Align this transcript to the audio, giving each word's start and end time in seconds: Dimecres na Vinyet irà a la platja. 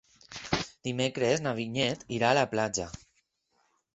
Dimecres 0.87 1.43
na 1.47 1.53
Vinyet 1.59 2.03
irà 2.19 2.31
a 2.31 2.37
la 2.39 2.45
platja. 2.55 2.87